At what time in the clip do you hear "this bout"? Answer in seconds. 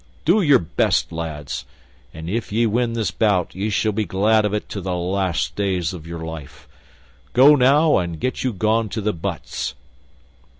2.93-3.53